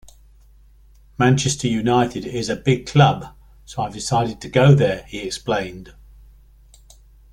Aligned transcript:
"Manchester 1.19 1.67
United 1.67 2.25
is 2.25 2.49
a 2.49 2.55
big 2.55 2.87
club, 2.87 3.35
so 3.65 3.83
I've 3.83 3.93
decided 3.93 4.41
to 4.41 4.49
go 4.49 4.73
there," 4.73 5.03
he 5.03 5.19
explained. 5.19 5.93